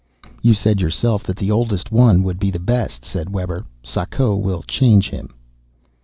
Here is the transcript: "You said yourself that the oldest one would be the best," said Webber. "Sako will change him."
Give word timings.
"You 0.41 0.55
said 0.55 0.81
yourself 0.81 1.21
that 1.25 1.37
the 1.37 1.51
oldest 1.51 1.91
one 1.91 2.23
would 2.23 2.39
be 2.39 2.49
the 2.49 2.57
best," 2.57 3.05
said 3.05 3.29
Webber. 3.31 3.65
"Sako 3.83 4.35
will 4.35 4.63
change 4.63 5.11
him." 5.11 5.29